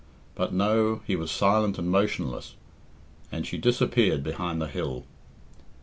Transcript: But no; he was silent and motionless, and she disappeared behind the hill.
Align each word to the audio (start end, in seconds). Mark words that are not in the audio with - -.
But 0.33 0.51
no; 0.51 1.01
he 1.05 1.15
was 1.15 1.29
silent 1.29 1.77
and 1.77 1.91
motionless, 1.91 2.55
and 3.31 3.45
she 3.45 3.59
disappeared 3.59 4.23
behind 4.23 4.59
the 4.59 4.65
hill. 4.67 5.05